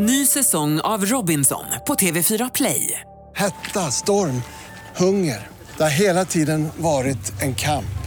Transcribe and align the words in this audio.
Ny 0.00 0.26
säsong 0.26 0.80
av 0.80 1.04
Robinson 1.06 1.64
på 1.86 1.94
TV4 1.94 2.50
Play. 2.54 3.00
Hetta, 3.36 3.90
storm, 3.90 4.42
hunger. 4.96 5.46
Det 5.76 5.82
har 5.82 5.90
hela 5.90 6.24
tiden 6.24 6.68
varit 6.76 7.42
en 7.42 7.54
kamp. 7.54 7.98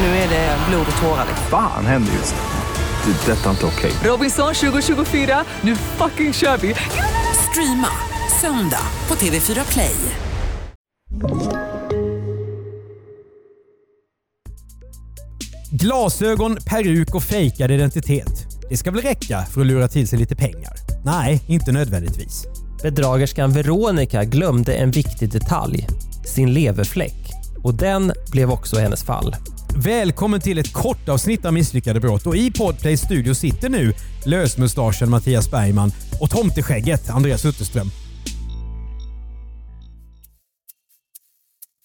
Nu 0.00 0.06
är 0.06 0.28
det 0.28 0.58
blod 0.68 0.86
och 0.96 1.02
tårar. 1.02 1.26
Fan 1.50 1.86
händer 1.86 2.12
just 2.12 2.34
nu. 2.34 3.12
Det. 3.12 3.32
är 3.32 3.36
Detta 3.36 3.46
är 3.46 3.50
inte 3.50 3.66
okej. 3.66 3.92
Robinson 4.04 4.54
2024, 4.54 5.44
nu 5.60 5.76
fucking 5.76 6.32
kör 6.32 6.56
vi! 6.56 6.74
Streama 7.50 7.90
söndag 8.40 8.86
på 9.06 9.14
TV4 9.14 9.72
Play. 9.72 9.96
Glasögon, 15.70 16.56
peruk 16.66 17.14
och 17.14 17.22
fejkad 17.22 17.70
identitet. 17.70 18.46
Det 18.70 18.76
ska 18.76 18.90
väl 18.90 19.02
räcka 19.02 19.46
för 19.54 19.60
att 19.60 19.66
lura 19.66 19.88
till 19.88 20.08
sig 20.08 20.18
lite 20.18 20.36
pengar? 20.36 20.83
Nej, 21.04 21.40
inte 21.46 21.72
nödvändigtvis. 21.72 22.46
Bedragerskan 22.82 23.52
Veronica 23.52 24.24
glömde 24.24 24.74
en 24.74 24.90
viktig 24.90 25.32
detalj, 25.32 25.86
sin 26.24 26.52
leverfläck. 26.52 27.32
Och 27.62 27.74
den 27.74 28.12
blev 28.30 28.50
också 28.50 28.76
hennes 28.76 29.04
fall. 29.04 29.36
Välkommen 29.76 30.40
till 30.40 30.58
ett 30.58 30.72
kort 30.72 31.08
avsnitt 31.08 31.44
av 31.44 31.52
Misslyckade 31.52 32.00
brott 32.00 32.26
och 32.26 32.36
i 32.36 32.52
Podplays 32.52 33.00
studio 33.00 33.34
sitter 33.34 33.68
nu 33.68 33.92
lösmustaschen 34.24 35.10
Mattias 35.10 35.50
Bergman 35.50 35.92
och 36.20 36.30
tomteskägget 36.30 37.10
Andreas 37.10 37.44
Utterström. 37.44 37.90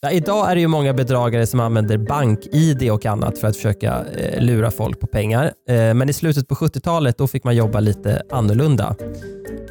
Ja, 0.02 0.12
idag 0.12 0.52
är 0.52 0.56
det 0.56 0.62
ju 0.62 0.68
många 0.68 0.94
bedragare 0.94 1.48
som 1.48 1.60
använder 1.60 1.98
bank-id 1.98 2.92
och 2.92 3.06
annat 3.06 3.38
för 3.38 3.48
att 3.48 3.56
försöka 3.56 4.06
eh, 4.18 4.42
lura 4.42 4.72
folk 4.72 5.00
på 5.00 5.08
pengar. 5.08 5.46
Eh, 5.70 5.94
men 5.94 6.10
i 6.10 6.14
slutet 6.14 6.48
på 6.48 6.56
70-talet 6.56 7.18
då 7.18 7.28
fick 7.28 7.44
man 7.44 7.56
jobba 7.56 7.80
lite 7.80 8.22
annorlunda. 8.32 8.96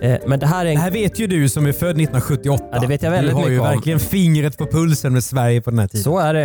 Eh, 0.03 0.17
men 0.27 0.41
det 0.41 0.47
här 0.47 0.67
är 0.67 0.69
en... 0.71 0.75
Det 0.75 0.81
här 0.81 0.91
vet 0.91 1.19
ju 1.19 1.27
du 1.27 1.49
som 1.49 1.67
är 1.67 1.73
född 1.73 1.91
1978. 1.91 2.65
Ja, 2.73 2.79
det 2.81 2.87
vet 2.87 3.03
jag 3.03 3.11
väldigt 3.11 3.37
Du 3.37 3.43
har 3.43 3.49
ju 3.49 3.59
om. 3.59 3.65
verkligen 3.65 4.01
fingret 4.01 4.59
på 4.59 4.67
pulsen 4.67 5.13
med 5.13 5.25
Sverige 5.25 5.61
på 5.63 5.71
den 5.71 5.79
här 5.79 5.87
tiden. 5.89 6.05
Så 6.05 6.19
är 6.19 6.35
det. 6.35 6.45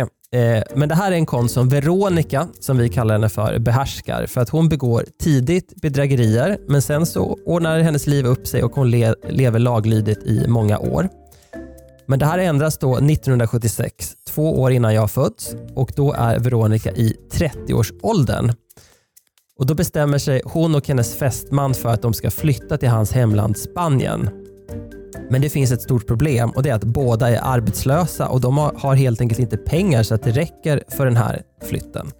Eh, 0.56 0.62
Men 0.74 0.88
det 0.88 0.94
här 0.94 1.12
är 1.12 1.16
en 1.16 1.26
konst 1.26 1.54
som 1.54 1.68
Veronica, 1.68 2.48
som 2.60 2.78
vi 2.78 2.88
kallar 2.88 3.14
henne 3.14 3.28
för, 3.28 3.58
behärskar. 3.58 4.26
För 4.26 4.40
att 4.40 4.48
hon 4.48 4.68
begår 4.68 5.04
tidigt 5.22 5.72
bedrägerier, 5.82 6.58
men 6.68 6.82
sen 6.82 7.06
så 7.06 7.38
ordnar 7.46 7.80
hennes 7.80 8.06
liv 8.06 8.26
upp 8.26 8.46
sig 8.46 8.62
och 8.62 8.72
hon 8.74 8.90
le 8.90 9.14
lever 9.28 9.58
laglydigt 9.58 10.22
i 10.26 10.44
många 10.48 10.78
år. 10.78 11.08
Men 12.06 12.18
det 12.18 12.26
här 12.26 12.38
ändras 12.38 12.78
då 12.78 12.96
1976, 12.96 14.12
två 14.28 14.60
år 14.62 14.70
innan 14.72 14.94
jag 14.94 15.10
fötts 15.10 15.56
och 15.74 15.92
då 15.96 16.12
är 16.12 16.38
Veronica 16.38 16.90
i 16.92 17.16
30-årsåldern. 17.32 18.52
Och 19.58 19.66
Då 19.66 19.74
bestämmer 19.74 20.18
sig 20.18 20.42
hon 20.44 20.74
och 20.74 20.88
hennes 20.88 21.14
fästman 21.14 21.74
för 21.74 21.88
att 21.88 22.02
de 22.02 22.14
ska 22.14 22.30
flytta 22.30 22.76
till 22.76 22.88
hans 22.88 23.12
hemland 23.12 23.58
Spanien. 23.58 24.30
Men 25.30 25.40
det 25.40 25.48
finns 25.50 25.72
ett 25.72 25.82
stort 25.82 26.06
problem 26.06 26.50
och 26.50 26.62
det 26.62 26.70
är 26.70 26.74
att 26.74 26.84
båda 26.84 27.30
är 27.30 27.40
arbetslösa 27.42 28.28
och 28.28 28.40
de 28.40 28.58
har- 28.58 28.94
helt 28.94 29.20
enkelt 29.20 29.40
inte 29.40 29.56
pengar 29.56 30.02
så 30.02 30.14
att 30.14 30.22
det 30.22 30.30
räcker 30.30 30.82
för 30.88 31.04
den 31.06 31.16
här 31.16 31.42
flytten. 31.62 32.10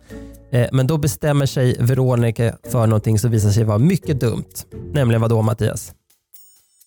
Eh, 0.52 0.66
men 0.72 0.86
då 0.86 0.98
bestämmer 0.98 1.46
sig 1.46 1.76
Veronica 1.80 2.56
för 2.70 2.86
någonting 2.86 3.18
som 3.18 3.30
visar 3.30 3.50
sig 3.50 3.64
vara 3.64 3.78
mycket 3.78 4.20
dumt. 4.20 4.44
Nämligen 4.92 5.20
vad 5.20 5.30
då 5.30 5.42
Mattias? 5.42 5.92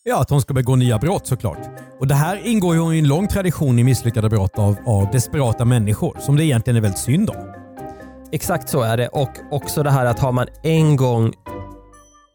Ja, 0.10 0.22
att 0.22 0.30
hon 0.30 0.42
ska 0.42 0.54
begå 0.54 0.76
nya 0.76 0.98
brott 0.98 1.28
såklart. 1.28 1.58
Och 2.00 2.08
Det 2.08 2.16
här 2.16 2.48
ingår 2.48 2.76
ju 2.76 2.96
i 2.96 3.00
en 3.00 3.08
lång 3.08 3.28
tradition 3.28 3.80
i 3.80 3.84
misslyckade 3.84 4.30
brott 4.30 4.60
av, 4.60 4.76
av 4.86 5.12
desperata 5.12 5.66
människor 5.66 6.18
som 6.20 6.36
det 6.36 6.44
egentligen 6.44 6.78
är 6.78 6.82
väldigt 6.82 7.00
synd 7.00 7.30
om. 7.30 7.54
Exakt 8.32 8.70
så 8.70 8.82
är 8.82 8.98
det 8.98 9.08
och 9.08 9.30
också 9.52 9.84
det 9.84 9.92
här 9.92 10.06
att 10.06 10.20
har 10.20 10.32
man 10.32 10.48
en 10.64 10.96
gång 10.96 11.34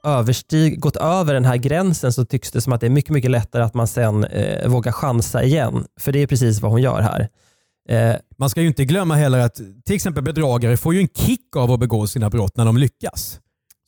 överstig, 0.04 0.80
gått 0.80 0.96
över 0.96 1.34
den 1.34 1.44
här 1.44 1.56
gränsen 1.56 2.12
så 2.12 2.24
tycks 2.24 2.50
det 2.50 2.60
som 2.60 2.72
att 2.72 2.80
det 2.80 2.86
är 2.86 2.90
mycket, 2.90 3.10
mycket 3.10 3.30
lättare 3.30 3.62
att 3.62 3.74
man 3.74 3.86
sen 3.88 4.24
eh, 4.24 4.68
vågar 4.68 4.92
chansa 4.92 5.42
igen. 5.42 5.84
För 6.00 6.12
det 6.12 6.22
är 6.22 6.26
precis 6.26 6.60
vad 6.60 6.70
hon 6.70 6.82
gör 6.82 7.00
här. 7.00 7.28
Eh, 7.88 8.16
Man 8.38 8.50
ska 8.50 8.60
ju 8.60 8.66
inte 8.68 8.84
glömma 8.84 9.14
heller 9.14 9.38
att 9.38 9.54
till 9.84 9.94
exempel 9.94 10.24
bedragare 10.24 10.76
får 10.76 10.94
ju 10.94 11.00
en 11.00 11.08
kick 11.08 11.56
av 11.56 11.70
att 11.70 11.80
begå 11.80 12.06
sina 12.06 12.30
brott 12.30 12.56
när 12.56 12.64
de 12.64 12.76
lyckas. 12.76 13.38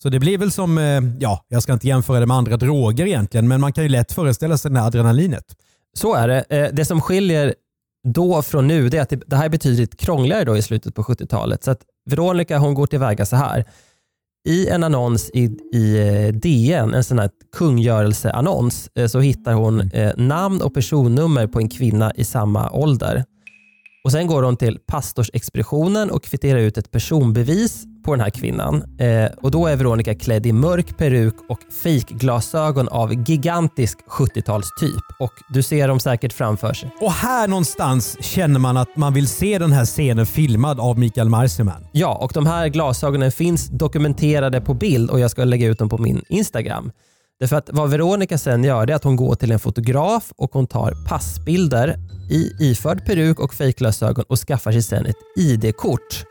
Så 0.05 0.09
det 0.11 0.19
blir 0.21 0.39
väl 0.39 0.51
som, 0.53 0.79
eh, 0.79 1.01
ja, 1.21 1.45
jag 1.49 1.63
ska 1.63 1.73
inte 1.73 1.87
jämföra 1.89 2.21
det 2.21 2.27
med 2.27 2.37
andra 2.37 2.57
droger 2.57 3.07
egentligen, 3.07 3.49
men 3.49 3.61
man 3.61 3.73
kan 3.73 3.85
ju 3.85 3.89
lätt 3.91 4.13
föreställa 4.13 4.59
sig 4.59 4.71
det 4.71 4.79
här 4.81 4.87
adrenalinet. 4.87 5.45
Så 5.97 6.15
är 6.15 6.29
det. 6.29 6.45
Eh, 6.49 6.69
Det 6.73 6.85
som 6.85 7.01
skiljer 7.01 7.55
då 8.09 8.43
från 8.43 8.67
nu 8.67 8.89
det 8.89 8.99
är 8.99 9.03
att 9.03 9.13
det- 9.27 9.37
här 9.37 9.45
är 9.45 9.49
betydligt 9.49 9.97
krångligare 10.01 10.45
då 10.45 10.57
i 10.57 10.63
slutet 10.63 10.95
på 10.95 11.03
70-talet. 11.05 11.65
Så 11.65 11.71
att 11.71 11.81
Veronica 12.11 12.59
hon 12.59 12.75
går 12.75 12.87
tillväga 12.87 13.27
så 13.27 13.37
här. 13.37 13.65
I 14.49 14.69
en 14.69 14.85
annons 14.85 15.31
i, 15.35 15.45
i 15.75 15.99
eh, 16.27 16.33
DN, 16.35 16.95
en 16.95 17.05
sån 17.05 17.19
här 17.19 17.31
kungörelseannons, 17.57 18.89
så 19.09 19.21
hittar 19.21 19.53
hon 19.53 19.81
eh, 19.81 20.13
namn 20.17 20.63
och 20.63 20.75
personnummer 20.75 21.47
på 21.47 21.59
en 21.59 21.69
kvinna 21.69 22.13
i 22.17 22.25
samma 22.25 22.71
ålder. 22.71 23.25
Och 24.05 24.13
Sen 24.13 24.27
går 24.27 24.43
hon 24.43 24.57
till 24.57 24.79
pastorsexpeditionen 24.87 26.11
och 26.11 26.25
kvitterar 26.25 26.59
ut 26.59 26.79
ett 26.79 26.91
personbevis 26.91 27.85
på 28.05 28.15
den 28.15 28.21
här 28.21 28.31
kvinnan. 28.31 28.99
Eh, 29.01 29.31
och 29.43 29.51
Då 29.51 29.67
är 29.67 29.77
Veronica 29.77 30.15
klädd 30.15 30.47
i 30.47 30.53
mörk 30.53 30.97
peruk 30.97 31.35
och 31.49 31.59
fejkglasögon 31.83 32.89
av 32.89 33.29
gigantisk 33.29 33.99
70-talstyp. 34.11 35.03
Och 35.19 35.33
Du 35.49 35.63
ser 35.63 35.89
dem 35.89 36.01
säkert 36.01 36.33
framför 36.33 36.73
sig. 36.73 36.91
Och 37.01 37.13
här 37.13 37.49
någonstans 37.49 38.17
känner 38.21 38.61
man 38.61 38.77
att 38.77 38.97
man 38.97 39.15
vill 39.15 39.29
se 39.29 39.59
den 39.59 39.73
här 39.73 39.85
scenen 39.85 40.27
filmad 40.27 40.81
av 40.81 40.99
Mikael 40.99 41.29
Marciman. 41.29 41.87
Ja, 41.93 42.15
och 42.15 42.31
de 42.35 42.47
här 42.47 42.69
glasögonen 42.69 43.33
finns 43.33 43.69
dokumenterade 43.69 44.61
på 44.61 44.75
bild 44.75 45.11
och 45.11 45.21
jag 45.21 45.31
ska 45.31 45.45
lägga 45.45 45.67
ut 45.67 45.79
dem 45.79 45.89
på 45.89 45.99
min 45.99 46.23
Instagram. 46.29 46.93
Därför 47.41 47.57
att 47.57 47.71
vad 47.73 47.91
Veronica 47.91 48.39
sen 48.39 48.65
gör 48.65 48.87
det 48.87 48.93
är 48.93 48.97
att 48.97 49.05
hon 49.05 49.17
går 49.17 49.35
till 49.35 49.53
en 49.53 49.59
fotograf 49.59 50.33
och 50.37 50.53
hon 50.53 50.67
tar 50.67 51.07
passbilder 51.09 51.97
i 52.31 52.53
iförd 52.61 53.07
peruk 53.07 53.41
och 53.41 53.55
fejkglasögon 53.55 54.25
och 54.29 54.39
skaffar 54.39 54.73
sig 54.73 54.83
sen 54.83 55.07
ett 55.07 55.17
ID-kort. 55.37 56.25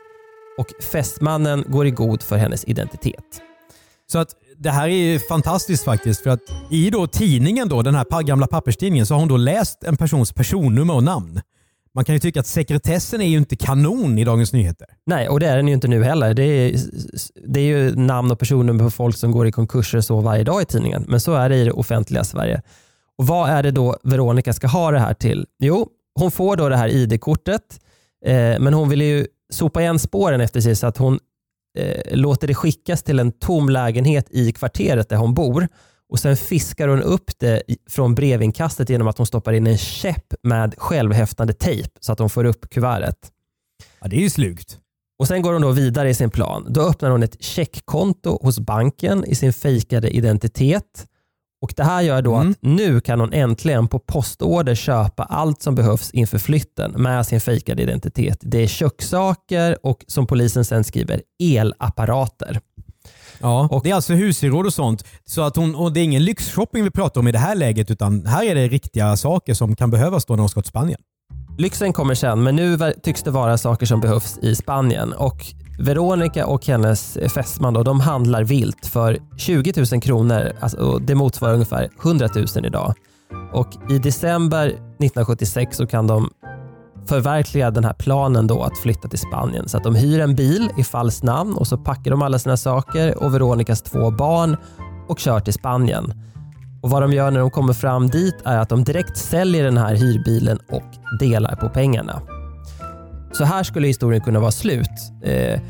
Och 0.58 0.84
fästmannen 0.92 1.64
går 1.68 1.86
i 1.86 1.90
god 1.90 2.22
för 2.22 2.36
hennes 2.36 2.64
identitet. 2.64 3.40
Så 4.12 4.18
att 4.18 4.28
det 4.58 4.70
här 4.70 4.88
är 4.88 5.12
ju 5.12 5.18
fantastiskt 5.18 5.84
faktiskt 5.84 6.22
för 6.22 6.30
att 6.30 6.40
i 6.70 6.90
då 6.90 7.06
tidningen, 7.06 7.68
då, 7.68 7.82
den 7.82 7.94
här 7.94 8.22
gamla 8.22 8.46
papperstidningen, 8.46 9.06
så 9.06 9.14
har 9.14 9.18
hon 9.18 9.28
då 9.28 9.36
läst 9.36 9.84
en 9.84 9.96
persons 9.96 10.32
personnummer 10.32 10.94
och 10.94 11.04
namn. 11.04 11.40
Man 11.94 12.04
kan 12.04 12.14
ju 12.14 12.18
tycka 12.18 12.40
att 12.40 12.46
sekretessen 12.46 13.20
är 13.20 13.26
ju 13.26 13.36
inte 13.36 13.56
kanon 13.56 14.18
i 14.18 14.24
Dagens 14.24 14.52
Nyheter. 14.52 14.86
Nej, 15.06 15.28
och 15.28 15.40
det 15.40 15.46
är 15.46 15.56
den 15.56 15.68
ju 15.68 15.74
inte 15.74 15.88
nu 15.88 16.04
heller. 16.04 16.34
Det 16.34 16.42
är, 16.44 16.76
det 17.46 17.60
är 17.60 17.64
ju 17.64 17.96
namn 17.96 18.30
och 18.30 18.38
personnummer 18.38 18.84
på 18.84 18.90
folk 18.90 19.16
som 19.16 19.32
går 19.32 19.46
i 19.46 19.52
konkurser 19.52 20.00
så 20.00 20.20
varje 20.20 20.44
dag 20.44 20.62
i 20.62 20.64
tidningen. 20.64 21.04
Men 21.08 21.20
så 21.20 21.34
är 21.34 21.48
det 21.48 21.56
i 21.56 21.64
det 21.64 21.72
offentliga 21.72 22.24
Sverige. 22.24 22.62
Och 23.18 23.26
Vad 23.26 23.50
är 23.50 23.62
det 23.62 23.70
då 23.70 23.96
Veronica 24.02 24.52
ska 24.52 24.66
ha 24.66 24.90
det 24.90 24.98
här 24.98 25.14
till? 25.14 25.46
Jo, 25.58 25.88
hon 26.14 26.30
får 26.30 26.56
då 26.56 26.68
det 26.68 26.76
här 26.76 26.88
ID-kortet, 26.88 27.80
eh, 28.26 28.58
men 28.60 28.74
hon 28.74 28.88
vill 28.88 29.02
ju 29.02 29.26
sopa 29.52 29.82
igen 29.82 29.98
spåren 29.98 30.40
efter 30.40 30.60
sig 30.60 30.76
så 30.76 30.86
att 30.86 30.98
hon 30.98 31.18
eh, 31.78 32.16
låter 32.16 32.46
det 32.46 32.54
skickas 32.54 33.02
till 33.02 33.18
en 33.18 33.32
tom 33.32 33.68
lägenhet 33.68 34.26
i 34.30 34.52
kvarteret 34.52 35.08
där 35.08 35.16
hon 35.16 35.34
bor. 35.34 35.68
Och 36.14 36.20
Sen 36.20 36.36
fiskar 36.36 36.88
hon 36.88 37.02
upp 37.02 37.30
det 37.38 37.62
från 37.90 38.14
brevinkastet 38.14 38.88
genom 38.90 39.08
att 39.08 39.18
hon 39.18 39.26
stoppar 39.26 39.52
in 39.52 39.66
en 39.66 39.78
käpp 39.78 40.34
med 40.42 40.74
självhäftande 40.78 41.52
tejp 41.52 41.88
så 42.00 42.12
att 42.12 42.18
hon 42.18 42.30
får 42.30 42.44
upp 42.44 42.70
kuvertet. 42.70 43.16
Ja, 44.00 44.08
det 44.08 44.16
är 44.16 44.20
ju 44.20 44.30
slugt. 44.30 44.78
Och 45.18 45.28
Sen 45.28 45.42
går 45.42 45.52
hon 45.52 45.62
då 45.62 45.70
vidare 45.70 46.10
i 46.10 46.14
sin 46.14 46.30
plan. 46.30 46.66
Då 46.68 46.80
öppnar 46.80 47.10
hon 47.10 47.22
ett 47.22 47.42
checkkonto 47.44 48.38
hos 48.42 48.58
banken 48.58 49.24
i 49.24 49.34
sin 49.34 49.52
fejkade 49.52 50.10
identitet. 50.10 51.06
Och 51.62 51.72
Det 51.76 51.84
här 51.84 52.02
gör 52.02 52.22
då 52.22 52.34
Mm. 52.34 52.50
att 52.50 52.56
nu 52.60 53.00
kan 53.00 53.20
hon 53.20 53.32
äntligen 53.32 53.88
på 53.88 53.98
postorder 53.98 54.74
köpa 54.74 55.22
allt 55.22 55.62
som 55.62 55.74
behövs 55.74 56.10
inför 56.10 56.38
flytten 56.38 56.92
med 56.96 57.26
sin 57.26 57.40
fejkade 57.40 57.82
identitet. 57.82 58.38
Det 58.40 58.58
är 58.58 58.66
kökssaker 58.66 59.86
och 59.86 60.04
som 60.08 60.26
polisen 60.26 60.64
sen 60.64 60.84
skriver 60.84 61.22
elapparater. 61.42 62.60
Ja, 63.40 63.68
Och- 63.70 63.82
det 63.84 63.90
är 63.90 63.94
alltså 63.94 64.12
husgeråd 64.12 64.66
och 64.66 64.74
sånt. 64.74 65.04
Så 65.24 65.42
att 65.42 65.56
hon, 65.56 65.74
och 65.74 65.92
det 65.92 66.00
är 66.00 66.04
ingen 66.04 66.24
lyxshopping 66.24 66.84
vi 66.84 66.90
pratar 66.90 67.20
om 67.20 67.28
i 67.28 67.32
det 67.32 67.38
här 67.38 67.54
läget 67.54 67.90
utan 67.90 68.26
här 68.26 68.44
är 68.44 68.54
det 68.54 68.68
riktiga 68.68 69.16
saker 69.16 69.54
som 69.54 69.76
kan 69.76 69.90
behövas 69.90 70.24
då 70.24 70.34
när 70.34 70.40
hon 70.40 70.48
ska 70.48 70.60
till 70.60 70.68
Spanien. 70.68 71.00
Lyxen 71.58 71.92
kommer 71.92 72.14
sen, 72.14 72.42
men 72.42 72.56
nu 72.56 72.78
tycks 73.02 73.22
det 73.22 73.30
vara 73.30 73.58
saker 73.58 73.86
som 73.86 74.00
behövs 74.00 74.38
i 74.42 74.54
Spanien. 74.56 75.12
Och 75.12 75.46
Veronica 75.78 76.46
och 76.46 76.66
hennes 76.66 77.18
fästman 77.34 77.74
då, 77.74 77.82
de 77.82 78.00
handlar 78.00 78.44
vilt 78.44 78.86
för 78.86 79.18
20 79.36 79.72
000 79.92 80.00
kronor. 80.02 80.52
Alltså, 80.60 80.78
och 80.78 81.02
det 81.02 81.14
motsvarar 81.14 81.52
ungefär 81.54 81.88
100 82.02 82.28
000 82.34 82.46
idag. 82.66 82.94
Och 83.52 83.68
I 83.90 83.98
december 83.98 84.66
1976 84.66 85.76
så 85.76 85.86
kan 85.86 86.06
de 86.06 86.30
förverkliga 87.08 87.70
den 87.70 87.84
här 87.84 87.92
planen 87.92 88.46
då 88.46 88.62
att 88.62 88.78
flytta 88.78 89.08
till 89.08 89.18
Spanien. 89.18 89.68
Så 89.68 89.76
att 89.76 89.84
de 89.84 89.94
hyr 89.94 90.20
en 90.20 90.34
bil 90.34 90.70
i 90.78 90.84
falskt 90.84 91.22
namn 91.22 91.54
och 91.54 91.66
så 91.66 91.78
packar 91.78 92.10
de 92.10 92.22
alla 92.22 92.38
sina 92.38 92.56
saker 92.56 93.22
och 93.22 93.34
Veronicas 93.34 93.82
två 93.82 94.10
barn 94.10 94.56
och 95.08 95.18
kör 95.18 95.40
till 95.40 95.52
Spanien. 95.52 96.12
Och 96.82 96.90
Vad 96.90 97.02
de 97.02 97.12
gör 97.12 97.30
när 97.30 97.40
de 97.40 97.50
kommer 97.50 97.72
fram 97.72 98.08
dit 98.08 98.34
är 98.44 98.58
att 98.58 98.68
de 98.68 98.84
direkt 98.84 99.16
säljer 99.16 99.64
den 99.64 99.76
här 99.76 99.94
hyrbilen 99.94 100.58
och 100.70 101.18
delar 101.20 101.56
på 101.56 101.68
pengarna. 101.68 102.22
Så 103.32 103.44
här 103.44 103.62
skulle 103.62 103.86
historien 103.86 104.22
kunna 104.22 104.40
vara 104.40 104.50
slut. 104.50 104.90
Eh, 105.22 105.60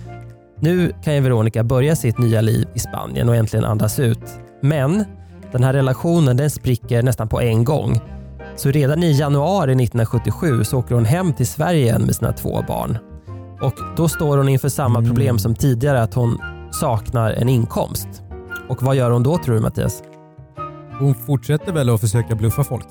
nu 0.60 0.92
kan 1.04 1.14
ju 1.14 1.20
Veronica 1.20 1.64
börja 1.64 1.96
sitt 1.96 2.18
nya 2.18 2.40
liv 2.40 2.68
i 2.74 2.78
Spanien 2.78 3.28
och 3.28 3.36
äntligen 3.36 3.64
andas 3.64 3.98
ut. 3.98 4.38
Men 4.60 5.04
den 5.52 5.64
här 5.64 5.72
relationen 5.72 6.36
den 6.36 6.50
spricker 6.50 7.02
nästan 7.02 7.28
på 7.28 7.40
en 7.40 7.64
gång. 7.64 8.00
Så 8.56 8.70
redan 8.70 9.02
i 9.02 9.12
januari 9.12 9.72
1977 9.72 10.64
så 10.64 10.78
åker 10.78 10.94
hon 10.94 11.04
hem 11.04 11.32
till 11.32 11.46
Sverige 11.46 11.80
igen 11.80 12.02
med 12.02 12.16
sina 12.16 12.32
två 12.32 12.64
barn. 12.68 12.98
Och 13.60 13.74
Då 13.96 14.08
står 14.08 14.36
hon 14.36 14.48
inför 14.48 14.68
samma 14.68 15.02
problem 15.02 15.38
som 15.38 15.54
tidigare, 15.54 16.02
att 16.02 16.14
hon 16.14 16.38
saknar 16.70 17.32
en 17.32 17.48
inkomst. 17.48 18.08
Och 18.68 18.82
Vad 18.82 18.96
gör 18.96 19.10
hon 19.10 19.22
då 19.22 19.38
tror 19.38 19.54
du 19.54 19.60
Mattias? 19.60 20.02
Hon 20.98 21.14
fortsätter 21.14 21.72
väl 21.72 21.90
att 21.90 22.00
försöka 22.00 22.34
bluffa 22.34 22.64
folk? 22.64 22.86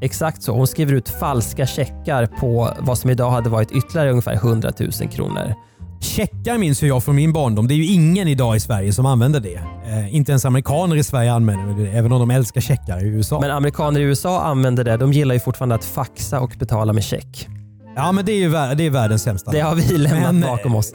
Exakt 0.00 0.42
så. 0.42 0.52
Hon 0.52 0.66
skriver 0.66 0.92
ut 0.92 1.08
falska 1.08 1.66
checkar 1.66 2.26
på 2.26 2.70
vad 2.80 2.98
som 2.98 3.10
idag 3.10 3.30
hade 3.30 3.50
varit 3.50 3.72
ytterligare 3.72 4.10
ungefär 4.10 4.34
100 4.34 4.72
000 4.78 4.90
kronor. 4.90 5.54
Checkar 6.00 6.58
minns 6.58 6.82
jag 6.82 7.04
från 7.04 7.16
min 7.16 7.32
barndom. 7.32 7.68
Det 7.68 7.74
är 7.74 7.76
ju 7.76 7.86
ingen 7.86 8.28
idag 8.28 8.56
i 8.56 8.60
Sverige 8.60 8.92
som 8.92 9.06
använder 9.06 9.40
det. 9.40 9.60
Eh, 9.86 10.14
inte 10.14 10.32
ens 10.32 10.44
amerikaner 10.44 10.96
i 10.96 11.04
Sverige 11.04 11.32
använder 11.32 11.84
det, 11.84 11.90
även 11.90 12.12
om 12.12 12.20
de 12.20 12.30
älskar 12.30 12.60
checkar 12.60 13.04
i 13.04 13.08
USA. 13.08 13.40
Men 13.40 13.50
amerikaner 13.50 14.00
i 14.00 14.02
USA 14.02 14.42
använder 14.42 14.84
det. 14.84 14.96
De 14.96 15.12
gillar 15.12 15.34
ju 15.34 15.40
fortfarande 15.40 15.74
att 15.74 15.84
faxa 15.84 16.40
och 16.40 16.54
betala 16.58 16.92
med 16.92 17.04
check. 17.04 17.48
ja, 17.96 18.12
men 18.12 18.24
det 18.24 18.32
är 18.32 18.36
ju 18.36 18.50
det 18.76 18.86
är 18.86 18.90
världens 18.90 19.22
sämsta. 19.22 19.50
Det 19.50 19.60
har 19.60 19.74
vi 19.74 19.98
lämnat 19.98 20.22
Men, 20.34 20.42
eh, 20.42 20.50
bakom 20.50 20.74
oss. 20.74 20.92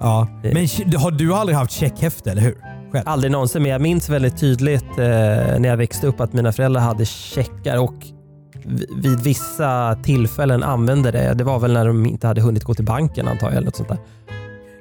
Ja. 0.00 0.28
Men 0.42 0.68
har 0.96 1.10
du 1.10 1.34
aldrig 1.34 1.58
haft 1.58 1.72
checkhäfte, 1.72 2.30
eller 2.30 2.42
hur? 2.42 2.56
Själv? 2.92 3.08
Aldrig 3.08 3.32
någonsin, 3.32 3.62
men 3.62 3.70
jag 3.70 3.80
minns 3.80 4.08
väldigt 4.08 4.38
tydligt 4.38 4.84
eh, 4.90 5.04
när 5.58 5.66
jag 5.66 5.76
växte 5.76 6.06
upp 6.06 6.20
att 6.20 6.32
mina 6.32 6.52
föräldrar 6.52 6.80
hade 6.82 7.04
checkar 7.06 7.78
och 7.78 7.94
vid 8.96 9.20
vissa 9.20 9.96
tillfällen 10.02 10.62
använde 10.62 11.10
det. 11.10 11.34
Det 11.34 11.44
var 11.44 11.58
väl 11.58 11.72
när 11.72 11.86
de 11.86 12.06
inte 12.06 12.26
hade 12.26 12.40
hunnit 12.40 12.64
gå 12.64 12.74
till 12.74 12.84
banken 12.84 13.28
antar 13.28 13.46
jag. 13.46 13.56
Eller 13.56 13.64
något 13.64 13.76
sånt 13.76 13.88
där. 13.88 13.98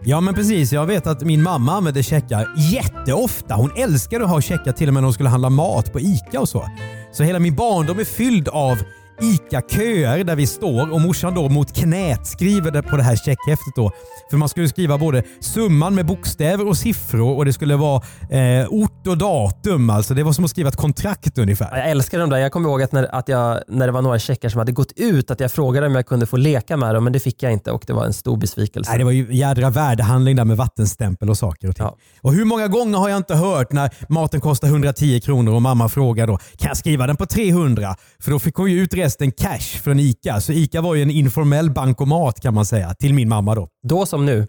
Ja 0.06 0.22
men 0.22 0.34
precis, 0.34 0.74
jag 0.74 0.86
vet 0.86 1.08
att 1.08 1.22
min 1.22 1.44
mamma 1.44 1.74
använde 1.74 2.04
checkar 2.04 2.50
jätteofta. 2.58 3.56
Hon 3.56 3.72
älskade 3.78 4.24
att 4.24 4.30
ha 4.30 4.42
checkar 4.42 4.72
till 4.72 4.88
och 4.88 4.94
med 4.94 5.04
när 5.04 5.08
hon 5.08 5.14
skulle 5.14 5.30
handla 5.30 5.50
mat 5.50 5.94
på 5.94 6.00
ICA 6.00 6.40
och 6.40 6.50
så. 6.50 6.70
Så 7.12 7.24
hela 7.24 7.40
min 7.40 7.56
barndom 7.56 8.00
är 8.00 8.04
fylld 8.04 8.48
av 8.48 8.78
ICA-köer 9.22 10.24
där 10.24 10.36
vi 10.36 10.48
står 10.48 10.94
och 10.94 11.02
morsan 11.02 11.34
då 11.34 11.50
mot 11.50 11.76
knät 11.76 12.28
skriver 12.28 12.72
det 12.72 12.82
på 12.82 12.98
det 12.98 13.04
här 13.04 13.16
checkhäftet 13.16 13.76
då. 13.76 13.92
För 14.30 14.38
man 14.38 14.50
skulle 14.50 14.68
skriva 14.68 14.98
både 14.98 15.24
summan 15.40 15.96
med 15.96 16.06
bokstäver 16.06 16.68
och 16.68 16.78
siffror 16.78 17.38
och 17.38 17.46
det 17.46 17.54
skulle 17.54 17.76
vara 17.76 18.02
eh, 18.30 18.68
ort 18.70 19.08
och 19.08 19.18
datum. 19.18 19.90
Alltså 19.90 20.14
det 20.14 20.24
var 20.24 20.34
som 20.34 20.46
att 20.46 20.52
skriva 20.52 20.70
ett 20.70 20.76
kontrakt 20.76 21.38
ungefär. 21.38 21.78
Jag 21.78 21.90
älskar 21.90 22.20
de 22.20 22.30
där. 22.30 22.38
Jag 22.38 22.52
kommer 22.52 22.70
ihåg 22.70 22.82
att 22.82 22.92
när, 22.92 23.16
att 23.16 23.28
jag, 23.28 23.62
när 23.68 23.88
det 23.88 23.94
var 23.94 24.02
några 24.02 24.20
checkar 24.20 24.50
som 24.50 24.60
hade 24.60 24.72
gått 24.72 24.92
ut 24.96 25.32
att 25.32 25.40
jag 25.40 25.52
frågade 25.52 25.88
om 25.88 25.96
jag 25.96 26.06
kunde 26.06 26.26
få 26.26 26.38
leka 26.38 26.78
med 26.78 26.96
dem 26.96 27.04
men 27.04 27.14
det 27.14 27.20
fick 27.20 27.44
jag 27.44 27.54
inte 27.54 27.72
och 27.72 27.84
det 27.88 27.94
var 27.94 28.06
en 28.06 28.14
stor 28.14 28.38
besvikelse. 28.38 28.92
Nej, 28.92 28.98
det 28.98 29.06
var 29.06 29.12
ju 29.12 29.36
jädra 29.36 29.70
värdehandling 29.70 30.36
där 30.36 30.46
med 30.46 30.58
vattenstämpel 30.58 31.30
och 31.30 31.38
saker 31.38 31.70
och 31.70 31.76
ting. 31.76 31.86
Ja. 31.86 31.98
Och 32.22 32.34
hur 32.34 32.46
många 32.46 32.68
gånger 32.68 32.98
har 32.98 33.10
jag 33.10 33.18
inte 33.18 33.36
hört 33.36 33.72
när 33.72 33.90
maten 34.10 34.42
kostar 34.42 34.68
110 34.68 35.20
kronor 35.20 35.54
och 35.54 35.62
mamma 35.62 35.90
frågar 35.90 36.28
då 36.28 36.38
kan 36.38 36.68
jag 36.68 36.78
skriva 36.78 37.08
den 37.08 37.18
på 37.18 37.26
300? 37.26 37.96
För 38.20 38.32
då 38.32 38.40
fick 38.40 38.56
hon 38.56 38.72
ju 38.72 38.82
ut 38.82 38.94
resten 39.04 39.32
cash 39.32 39.82
från 39.84 40.00
ICA. 40.00 40.42
Så 40.42 40.52
ICA 40.52 40.82
var 40.82 40.96
ju 40.96 41.02
en 41.02 41.12
informell 41.12 41.72
bankomat 41.72 42.40
kan 42.40 42.54
man 42.54 42.66
säga 42.66 42.94
till 42.94 43.14
min 43.14 43.30
mamma 43.30 43.56
då. 43.56 43.68
Då 43.88 44.06
som 44.06 44.26
nu. 44.26 44.48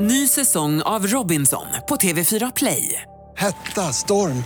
Ny 0.00 0.28
säsong 0.28 0.82
av 0.82 1.06
Robinson 1.06 1.66
på 1.88 1.96
TV4 1.96 2.52
Play. 2.56 3.02
Hetta, 3.36 3.92
storm, 3.92 4.44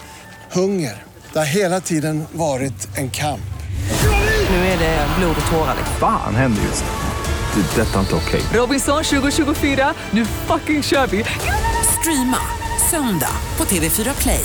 hunger. 0.53 1.05
Det 1.33 1.39
har 1.39 1.47
hela 1.47 1.81
tiden 1.81 2.25
varit 2.33 2.99
en 2.99 3.11
kamp. 3.11 3.41
Nu 4.51 4.57
är 4.57 4.79
det 4.79 5.07
blod 5.19 5.37
och 5.47 5.51
tårar. 5.51 5.77
Fan 6.01 6.35
händer 6.35 6.63
just 6.63 6.85
nu. 6.85 7.63
Det. 7.63 7.81
är 7.81 7.85
Detta 7.85 7.97
är 7.97 8.01
inte 8.01 8.15
okej. 8.15 8.41
Robinson 8.61 9.05
2024, 9.05 9.95
nu 10.11 10.25
fucking 10.25 10.83
kör 10.83 11.07
vi! 11.07 11.25
Streama 12.01 12.39
söndag 12.91 13.33
på 13.57 13.65
TV4 13.65 14.23
Play. 14.23 14.45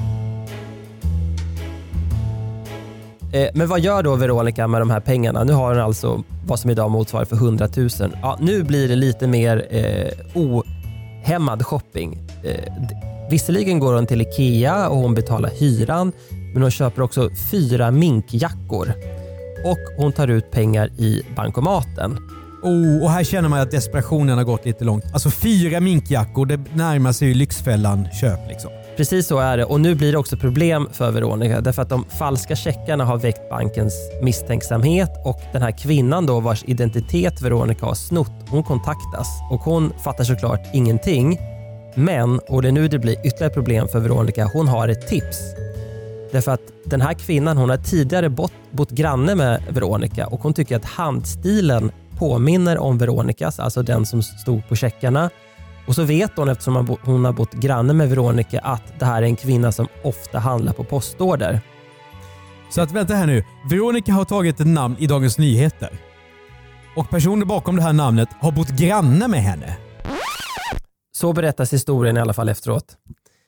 Eh, 3.33 3.49
men 3.53 3.67
vad 3.67 3.79
gör 3.79 4.03
då 4.03 4.15
Veronica 4.15 4.67
med 4.67 4.81
de 4.81 4.89
här 4.89 4.99
pengarna? 4.99 5.43
Nu 5.43 5.53
har 5.53 5.73
hon 5.73 5.83
alltså 5.83 6.23
vad 6.47 6.59
som 6.59 6.69
idag 6.69 6.91
motsvarar 6.91 7.25
för 7.25 7.35
100 7.35 7.67
000. 7.77 7.89
Ja, 8.21 8.37
nu 8.41 8.63
blir 8.63 8.87
det 8.87 8.95
lite 8.95 9.27
mer 9.27 9.67
eh, 9.69 10.41
ohämmad 10.41 11.65
shopping. 11.65 12.19
Eh, 12.43 12.73
visserligen 13.29 13.79
går 13.79 13.93
hon 13.93 14.05
till 14.05 14.21
Ikea 14.21 14.89
och 14.89 14.97
hon 14.97 15.13
betalar 15.13 15.49
hyran, 15.49 16.11
men 16.53 16.61
hon 16.61 16.71
köper 16.71 17.01
också 17.01 17.29
fyra 17.51 17.91
minkjackor. 17.91 18.93
Och 19.65 19.79
hon 19.97 20.11
tar 20.11 20.27
ut 20.27 20.51
pengar 20.51 20.89
i 20.97 21.21
bankomaten. 21.35 22.17
Oh, 22.63 23.03
och 23.03 23.11
här 23.11 23.23
känner 23.23 23.49
man 23.49 23.59
att 23.59 23.71
desperationen 23.71 24.37
har 24.37 24.45
gått 24.45 24.65
lite 24.65 24.83
långt. 24.83 25.03
Alltså 25.13 25.29
fyra 25.31 25.79
minkjackor, 25.79 26.45
det 26.45 26.59
närmar 26.73 27.11
sig 27.11 27.27
ju 27.27 27.33
Lyxfällan 27.33 28.07
köp 28.21 28.39
liksom. 28.49 28.71
Precis 28.97 29.27
så 29.27 29.39
är 29.39 29.57
det 29.57 29.65
och 29.65 29.81
nu 29.81 29.95
blir 29.95 30.11
det 30.11 30.17
också 30.17 30.37
problem 30.37 30.89
för 30.91 31.11
Veronica 31.11 31.61
därför 31.61 31.81
att 31.81 31.89
de 31.89 32.05
falska 32.05 32.55
checkarna 32.55 33.05
har 33.05 33.17
väckt 33.17 33.49
bankens 33.49 33.93
misstänksamhet 34.21 35.11
och 35.25 35.41
den 35.53 35.61
här 35.61 35.71
kvinnan 35.71 36.25
då 36.25 36.39
vars 36.39 36.63
identitet 36.67 37.41
Veronica 37.41 37.85
har 37.85 37.93
snott, 37.93 38.31
hon 38.49 38.63
kontaktas 38.63 39.27
och 39.51 39.59
hon 39.59 39.93
fattar 40.03 40.23
såklart 40.23 40.67
ingenting. 40.73 41.39
Men, 41.95 42.39
och 42.39 42.61
det 42.61 42.67
är 42.67 42.71
nu 42.71 42.87
det 42.87 42.99
blir 42.99 43.25
ytterligare 43.25 43.53
problem 43.53 43.87
för 43.87 43.99
Veronica, 43.99 44.49
hon 44.53 44.67
har 44.67 44.87
ett 44.87 45.07
tips. 45.07 45.37
Därför 46.31 46.51
att 46.51 46.61
den 46.85 47.01
här 47.01 47.13
kvinnan 47.13 47.57
hon 47.57 47.69
har 47.69 47.77
tidigare 47.77 48.29
bott, 48.29 48.53
bott 48.71 48.91
granne 48.91 49.35
med 49.35 49.63
Veronica 49.69 50.27
och 50.27 50.39
hon 50.43 50.53
tycker 50.53 50.75
att 50.75 50.85
handstilen 50.85 51.91
påminner 52.17 52.77
om 52.77 52.97
Veronicas, 52.97 53.59
alltså 53.59 53.83
den 53.83 54.05
som 54.05 54.23
stod 54.23 54.69
på 54.69 54.75
checkarna. 54.75 55.29
Och 55.87 55.95
så 55.95 56.03
vet 56.03 56.31
hon 56.35 56.49
eftersom 56.49 56.97
hon 57.03 57.25
har 57.25 57.33
bott 57.33 57.53
granne 57.53 57.93
med 57.93 58.09
Veronica 58.09 58.59
att 58.59 58.99
det 58.99 59.05
här 59.05 59.21
är 59.21 59.25
en 59.25 59.35
kvinna 59.35 59.71
som 59.71 59.87
ofta 60.03 60.39
handlar 60.39 60.73
på 60.73 60.83
postorder. 60.83 61.61
Så 62.69 62.81
att 62.81 62.91
vänta 62.91 63.13
här 63.13 63.27
nu. 63.27 63.43
Veronica 63.69 64.13
har 64.13 64.25
tagit 64.25 64.59
ett 64.59 64.67
namn 64.67 64.95
i 64.99 65.07
Dagens 65.07 65.37
Nyheter. 65.37 65.89
Och 66.95 67.09
personen 67.09 67.47
bakom 67.47 67.75
det 67.75 67.81
här 67.81 67.93
namnet 67.93 68.29
har 68.39 68.51
bott 68.51 68.69
granne 68.69 69.27
med 69.27 69.43
henne. 69.43 69.77
Så 71.17 71.33
berättas 71.33 71.73
historien 71.73 72.17
i 72.17 72.19
alla 72.19 72.33
fall 72.33 72.49
efteråt. 72.49 72.97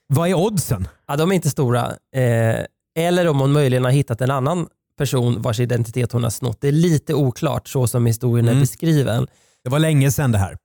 Vad 0.07 0.29
är 0.29 0.33
oddsen? 0.33 0.87
Ja, 1.07 1.15
de 1.15 1.31
är 1.31 1.35
inte 1.35 1.49
stora. 1.49 1.85
Eh, 2.15 2.65
eller 2.99 3.27
om 3.27 3.39
hon 3.39 3.51
möjligen 3.51 3.83
har 3.83 3.91
hittat 3.91 4.21
en 4.21 4.31
annan 4.31 4.67
person 4.97 5.41
vars 5.41 5.59
identitet 5.59 6.11
hon 6.11 6.23
har 6.23 6.29
snott. 6.29 6.57
Det 6.61 6.67
är 6.67 6.71
lite 6.71 7.13
oklart 7.13 7.67
så 7.67 7.87
som 7.87 8.05
historien 8.05 8.45
är 8.47 8.51
Mm. 8.51 8.61
beskriven. 8.61 9.27
Det 9.63 9.69
var 9.69 9.79
länge 9.79 10.11
sedan 10.11 10.31
det 10.31 10.37
här. 10.37 10.57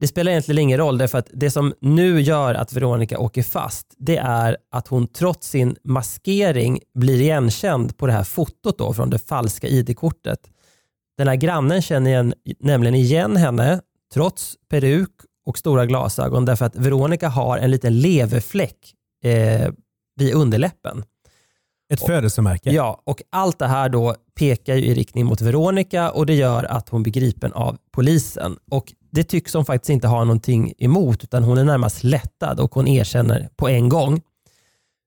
Det 0.00 0.06
spelar 0.06 0.30
egentligen 0.32 0.62
ingen 0.62 0.78
roll 0.78 0.98
därför 0.98 1.18
att 1.18 1.30
det 1.32 1.50
som 1.50 1.74
nu 1.80 2.20
gör 2.20 2.54
att 2.54 2.72
Veronica 2.72 3.18
åker 3.18 3.42
fast 3.42 3.94
det 3.98 4.16
är 4.16 4.56
att 4.70 4.88
hon 4.88 5.06
trots 5.06 5.48
sin 5.48 5.76
maskering 5.84 6.80
blir 6.94 7.20
igenkänd 7.20 7.96
på 7.96 8.06
det 8.06 8.12
här 8.12 8.24
fotot 8.24 8.78
då 8.78 8.94
från 8.94 9.10
det 9.10 9.18
falska 9.18 9.66
ID-kortet. 9.66 10.40
Den 11.18 11.28
här 11.28 11.36
grannen 11.36 11.82
känner 11.82 12.10
igen, 12.10 12.34
nämligen 12.60 12.94
igen 12.94 13.36
henne 13.36 13.80
trots 14.14 14.56
peruk 14.68 15.10
och 15.46 15.58
stora 15.58 15.86
glasögon 15.86 16.44
därför 16.44 16.64
att 16.64 16.76
Veronica 16.76 17.28
har 17.28 17.58
en 17.58 17.70
liten 17.70 18.00
leverfläck 18.00 18.94
eh, 19.24 19.70
vid 20.16 20.34
underläppen. 20.34 21.04
Ett 21.92 22.00
födelsemärke. 22.00 22.70
Ja, 22.70 23.02
och 23.04 23.22
allt 23.30 23.58
det 23.58 23.66
här 23.66 23.88
då 23.88 24.14
pekar 24.38 24.74
ju 24.74 24.84
i 24.84 24.94
riktning 24.94 25.26
mot 25.26 25.40
Veronica 25.40 26.10
och 26.10 26.26
det 26.26 26.34
gör 26.34 26.64
att 26.64 26.88
hon 26.88 27.02
blir 27.02 27.12
gripen 27.12 27.52
av 27.52 27.76
polisen. 27.92 28.56
Och 28.70 28.92
det 29.16 29.24
tycks 29.24 29.54
hon 29.54 29.64
faktiskt 29.64 29.90
inte 29.90 30.08
ha 30.08 30.24
någonting 30.24 30.72
emot 30.78 31.24
utan 31.24 31.42
hon 31.44 31.58
är 31.58 31.64
närmast 31.64 32.04
lättad 32.04 32.60
och 32.60 32.74
hon 32.74 32.88
erkänner 32.88 33.48
på 33.56 33.68
en 33.68 33.88
gång. 33.88 34.20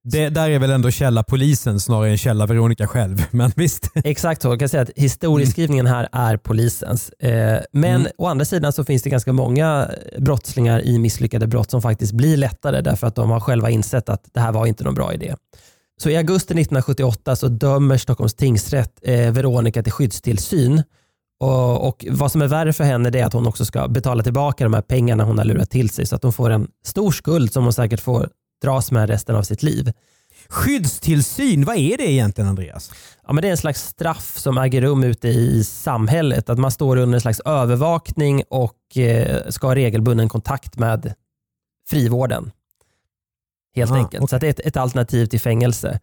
Det 0.04 0.28
där 0.28 0.50
är 0.50 0.58
väl 0.58 0.70
ändå 0.70 0.90
källa 0.90 1.22
polisen 1.22 1.80
snarare 1.80 2.10
än 2.10 2.18
källa 2.18 2.46
Veronica 2.46 2.86
själv. 2.86 3.24
Men 3.30 3.52
visst. 3.56 3.90
Exakt 4.04 4.42
så. 4.42 4.48
Jag 4.48 4.58
kan 4.58 4.68
säga 4.68 4.82
att 4.82 4.90
historieskrivningen 4.96 5.86
här 5.86 6.08
är 6.12 6.36
polisens. 6.36 7.08
Eh, 7.08 7.60
Men 7.72 8.00
Mm. 8.00 8.12
å 8.18 8.26
andra 8.26 8.44
sidan 8.44 8.72
så 8.72 8.84
finns 8.84 9.02
det 9.02 9.10
ganska 9.10 9.32
många 9.32 9.90
brottslingar 10.18 10.80
i 10.86 10.98
misslyckade 10.98 11.46
brott 11.46 11.70
som 11.70 11.82
faktiskt 11.82 12.12
blir 12.12 12.36
lättare 12.36 12.80
därför 12.80 13.06
att 13.06 13.14
de 13.14 13.30
har 13.30 13.40
själva 13.40 13.70
insett 13.70 14.08
att 14.08 14.24
det 14.32 14.40
här 14.40 14.52
var 14.52 14.66
inte 14.66 14.84
någon 14.84 14.94
bra 14.94 15.14
idé. 15.14 15.34
Så 16.02 16.10
i 16.10 16.16
augusti 16.16 16.54
1978 16.54 17.36
så 17.36 17.48
dömer 17.48 17.96
Stockholms 17.98 18.34
tingsrätt 18.34 18.92
eh, 19.02 19.30
Veronica 19.32 19.82
till 19.82 19.92
skyddstillsyn. 19.92 20.82
Och, 21.40 21.88
och 21.88 22.06
Vad 22.10 22.32
som 22.32 22.42
är 22.42 22.46
värre 22.46 22.72
för 22.72 22.84
henne 22.84 23.18
är 23.18 23.24
att 23.24 23.32
hon 23.32 23.46
också 23.46 23.64
ska 23.64 23.88
betala 23.88 24.22
tillbaka 24.22 24.64
de 24.64 24.74
här 24.74 24.82
pengarna 24.82 25.24
hon 25.24 25.38
har 25.38 25.44
lurat 25.44 25.70
till 25.70 25.90
sig 25.90 26.06
så 26.06 26.16
att 26.16 26.22
hon 26.22 26.32
får 26.32 26.50
en 26.50 26.68
stor 26.84 27.12
skuld 27.12 27.52
som 27.52 27.64
hon 27.64 27.72
säkert 27.72 28.00
får 28.00 28.28
dras 28.62 28.90
med 28.92 29.08
resten 29.08 29.36
av 29.36 29.42
sitt 29.42 29.62
liv. 29.62 29.92
Skyddstillsyn, 30.48 31.64
vad 31.64 31.76
är 31.76 31.96
det 31.96 32.10
egentligen 32.10 32.48
Andreas? 32.50 32.92
Ja, 33.26 33.32
men 33.32 33.42
det 33.42 33.48
är 33.48 33.50
en 33.50 33.56
slags 33.56 33.82
straff 33.82 34.38
som 34.38 34.58
äger 34.58 34.80
rum 34.80 35.04
ute 35.04 35.28
i 35.28 35.64
samhället. 35.64 36.50
Att 36.50 36.58
man 36.58 36.70
står 36.70 36.96
under 36.96 37.16
en 37.16 37.20
slags 37.20 37.40
övervakning 37.40 38.42
och 38.50 38.96
eh, 38.96 39.48
ska 39.48 39.66
ha 39.66 39.74
regelbunden 39.74 40.28
kontakt 40.28 40.78
med 40.78 41.14
frivården. 41.90 42.50
Helt 43.76 43.90
Ah, 43.90 43.94
enkelt. 43.94 44.30
Så 44.30 44.36
att 44.36 44.40
det 44.40 44.46
är 44.46 44.50
ett, 44.50 44.60
ett 44.60 44.76
alternativ 44.76 45.26
till 45.26 45.40
fängelse. 45.40 46.00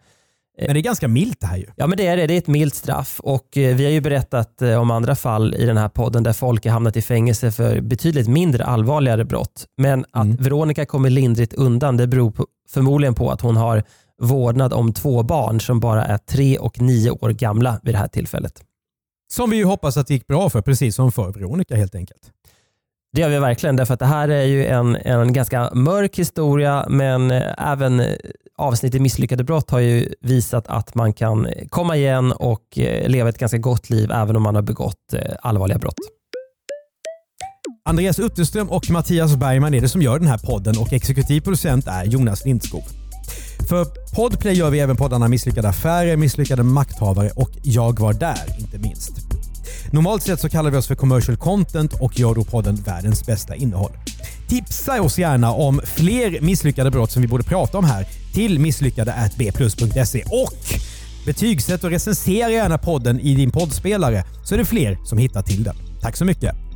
Men 0.65 0.73
det 0.73 0.79
är 0.79 0.81
ganska 0.81 1.07
milt 1.07 1.41
det 1.41 1.47
här 1.47 1.57
ju. 1.57 1.65
Ja 1.75 1.87
men 1.87 1.97
det 1.97 2.07
är 2.07 2.17
det. 2.17 2.27
Det 2.27 2.33
är 2.33 2.37
ett 2.37 2.47
milt 2.47 2.75
straff 2.75 3.19
och 3.19 3.57
eh, 3.57 3.75
vi 3.75 3.83
har 3.85 3.91
ju 3.91 4.01
berättat 4.01 4.61
eh, 4.61 4.81
om 4.81 4.91
andra 4.91 5.15
fall 5.15 5.55
i 5.55 5.65
den 5.65 5.77
här 5.77 5.89
podden 5.89 6.23
där 6.23 6.33
folk 6.33 6.65
har 6.65 6.71
hamnat 6.71 6.97
i 6.97 7.01
fängelse 7.01 7.51
för 7.51 7.81
betydligt 7.81 8.27
mindre 8.27 8.65
allvarligare 8.65 9.25
brott. 9.25 9.65
Men 9.77 10.05
att 10.11 10.25
Mm. 10.25 10.35
Veronica 10.35 10.85
kommer 10.85 11.09
lindrigt 11.09 11.53
undan 11.53 11.97
det 11.97 12.07
beror 12.07 12.31
på, 12.31 12.45
förmodligen 12.69 13.13
på 13.13 13.31
att 13.31 13.41
hon 13.41 13.57
har 13.57 13.83
vårdnad 14.21 14.73
om 14.73 14.93
två 14.93 15.23
barn 15.23 15.59
som 15.61 15.79
bara 15.79 16.05
är 16.05 16.17
tre 16.17 16.57
och 16.57 16.81
nio 16.81 17.11
år 17.11 17.29
gamla 17.29 17.79
vid 17.83 17.93
det 17.93 17.97
här 17.97 18.07
tillfället. 18.07 18.63
Som 19.33 19.49
vi 19.49 19.57
ju 19.57 19.63
hoppas 19.65 19.97
att 19.97 20.07
det 20.07 20.13
gick 20.13 20.27
bra 20.27 20.49
för, 20.49 20.61
precis 20.61 20.95
som 20.95 21.11
för 21.11 21.31
Veronica 21.31 21.75
helt 21.75 21.95
enkelt. 21.95 22.31
Det 23.13 23.21
gör 23.21 23.29
vi 23.29 23.39
verkligen 23.39 23.75
därför 23.75 23.93
att 23.93 23.99
det 23.99 24.05
här 24.05 24.29
är 24.29 24.43
ju 24.43 24.65
en, 24.65 24.95
en 24.95 25.33
ganska 25.33 25.69
mörk 25.73 26.19
historia 26.19 26.85
men 26.89 27.31
eh, 27.31 27.71
även 27.71 28.01
avsnittet 28.57 29.01
misslyckade 29.01 29.43
brott 29.43 29.71
har 29.71 29.79
ju 29.79 30.13
visat 30.21 30.67
att 30.67 30.95
man 30.95 31.13
kan 31.13 31.47
komma 31.69 31.97
igen 31.97 32.31
och 32.31 32.77
eh, 32.77 33.09
leva 33.09 33.29
ett 33.29 33.37
ganska 33.37 33.57
gott 33.57 33.89
liv 33.89 34.11
även 34.11 34.35
om 34.35 34.43
man 34.43 34.55
har 34.55 34.61
begått 34.61 35.13
eh, 35.13 35.21
allvarliga 35.41 35.77
brott. 35.77 35.99
Andreas 37.85 38.19
Utterström 38.19 38.69
och 38.69 38.89
Mattias 38.89 39.35
Bergman 39.35 39.73
är 39.73 39.81
det 39.81 39.89
som 39.89 40.01
gör 40.01 40.19
den 40.19 40.27
här 40.27 40.37
podden 40.37 40.77
och 40.77 40.93
exekutiv 40.93 41.41
producent 41.41 41.87
är 41.87 42.05
Jonas 42.05 42.45
Lindskog. 42.45 42.83
För 43.69 43.85
Podplay 44.15 44.53
gör 44.53 44.69
vi 44.69 44.79
även 44.79 44.95
poddarna 44.95 45.27
Misslyckade 45.27 45.69
affärer, 45.69 46.17
Misslyckade 46.17 46.63
makthavare 46.63 47.29
och 47.35 47.49
Jag 47.63 47.99
var 47.99 48.13
där, 48.13 48.59
inte 48.59 48.79
minst. 48.79 49.26
Normalt 49.91 50.24
sett 50.24 50.39
så 50.39 50.50
kallar 50.50 50.71
vi 50.71 50.77
oss 50.77 50.88
för 50.88 50.95
commercial 50.95 51.38
content 51.38 51.93
och 51.93 52.19
gör 52.19 52.36
då 52.36 52.43
podden 52.43 52.75
Världens 52.75 53.25
bästa 53.25 53.55
innehåll. 53.55 53.91
Tipsa 54.47 55.01
oss 55.01 55.19
gärna 55.19 55.51
om 55.51 55.81
fler 55.86 56.41
misslyckade 56.41 56.91
brott 56.91 57.12
som 57.12 57.21
vi 57.21 57.27
borde 57.27 57.43
prata 57.43 57.77
om 57.77 57.86
här 57.86 58.07
till 58.33 58.59
misslyckade.bplus.se 58.59 60.24
och 60.24 60.79
betygsätt 61.25 61.83
och 61.83 61.89
recensera 61.89 62.50
gärna 62.50 62.77
podden 62.77 63.19
i 63.19 63.36
din 63.36 63.51
poddspelare 63.51 64.24
så 64.43 64.53
är 64.53 64.57
det 64.59 64.65
fler 64.65 64.97
som 65.03 65.17
hittar 65.17 65.41
till 65.41 65.63
den. 65.63 65.75
Tack 66.01 66.15
så 66.15 66.25
mycket! 66.25 66.66